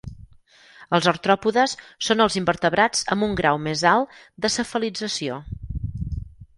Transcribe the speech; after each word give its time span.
Els 0.97 1.09
artròpodes 1.11 1.75
són 2.07 2.25
els 2.27 2.39
invertebrats 2.43 3.05
amb 3.17 3.29
un 3.31 3.39
grau 3.43 3.63
més 3.69 3.87
alt 3.93 4.19
de 4.47 4.55
cefalització. 4.59 5.41